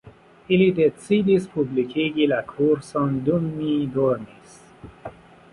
Ili 0.55 0.69
decidis 0.79 1.45
publikigi 1.57 2.27
la 2.33 2.41
kurson 2.55 3.15
dum 3.29 3.47
mi 3.61 3.79
dormis 3.99 4.61